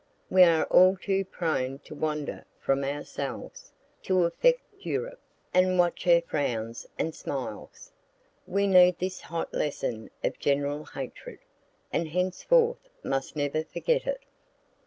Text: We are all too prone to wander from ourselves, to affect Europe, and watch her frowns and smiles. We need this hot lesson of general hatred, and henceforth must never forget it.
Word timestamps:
We 0.31 0.41
are 0.41 0.63
all 0.63 0.97
too 0.97 1.23
prone 1.25 1.77
to 1.83 1.93
wander 1.93 2.43
from 2.59 2.83
ourselves, 2.83 3.71
to 4.01 4.23
affect 4.23 4.61
Europe, 4.79 5.19
and 5.53 5.77
watch 5.77 6.05
her 6.05 6.21
frowns 6.23 6.87
and 6.97 7.13
smiles. 7.13 7.91
We 8.47 8.65
need 8.65 8.97
this 8.97 9.21
hot 9.21 9.53
lesson 9.53 10.09
of 10.23 10.39
general 10.39 10.85
hatred, 10.85 11.37
and 11.93 12.07
henceforth 12.07 12.89
must 13.03 13.35
never 13.35 13.63
forget 13.63 14.07
it. 14.07 14.21